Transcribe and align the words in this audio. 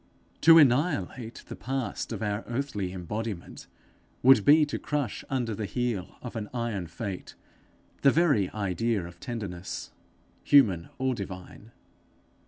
To 0.41 0.57
annihilate 0.57 1.43
the 1.47 1.55
past 1.55 2.11
of 2.11 2.23
our 2.23 2.43
earthly 2.47 2.91
embodiment, 2.91 3.67
would 4.23 4.43
be 4.43 4.65
to 4.65 4.79
crush 4.79 5.23
under 5.29 5.53
the 5.53 5.67
heel 5.67 6.15
of 6.23 6.35
an 6.35 6.49
iron 6.55 6.87
fate 6.87 7.35
the 8.01 8.09
very 8.09 8.49
idea 8.49 9.05
of 9.05 9.19
tenderness, 9.19 9.91
human 10.43 10.89
or 10.97 11.13
divine. 11.13 11.71